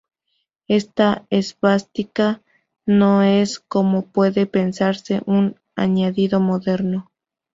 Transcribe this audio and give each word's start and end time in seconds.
Esta 0.67 1.27
esvástica 1.29 2.41
no 2.87 3.21
es, 3.21 3.59
como 3.59 4.07
puede 4.07 4.47
pensarse, 4.47 5.21
un 5.27 5.59
añadido 5.75 6.39
moderno. 6.39 7.11